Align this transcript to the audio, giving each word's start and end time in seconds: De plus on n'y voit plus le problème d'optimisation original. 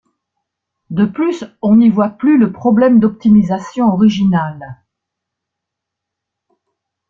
De 0.89 1.05
plus 1.05 1.45
on 1.61 1.75
n'y 1.75 1.91
voit 1.91 2.09
plus 2.09 2.39
le 2.39 2.51
problème 2.51 2.99
d'optimisation 2.99 3.93
original. 3.93 4.83